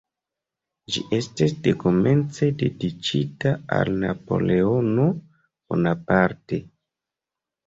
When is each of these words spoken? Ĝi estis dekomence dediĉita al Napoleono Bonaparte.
Ĝi 0.93 1.01
estis 1.17 1.51
dekomence 1.67 2.49
dediĉita 2.61 3.51
al 3.77 3.93
Napoleono 4.05 5.07
Bonaparte. 5.21 6.61